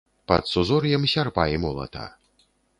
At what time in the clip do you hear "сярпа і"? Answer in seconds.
1.13-1.61